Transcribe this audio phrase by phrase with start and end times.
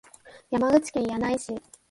[0.49, 1.55] 山口県柳井市